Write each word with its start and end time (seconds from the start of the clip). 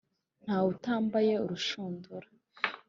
nta 0.43 0.57
wutambaye 0.65 1.33
urushundura, 1.43 2.27